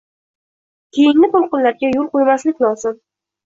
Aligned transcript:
Keyingi 0.99 1.29
toʻlqinlarga 1.37 1.95
yoʻl 1.95 2.11
qoʻymaslik 2.17 2.69
lozim 2.69 3.01